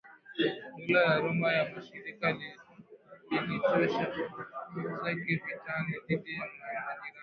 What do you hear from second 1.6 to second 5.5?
Mashariki ilichosha nguvu zake